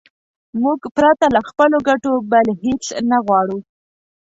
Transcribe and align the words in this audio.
موږ 0.61 0.79
پرته 0.95 1.25
له 1.35 1.41
خپلو 1.49 1.77
ګټو 1.87 2.13
بل 2.31 2.47
هېڅ 2.63 2.83
نه 3.09 3.17
غواړو. 3.25 3.57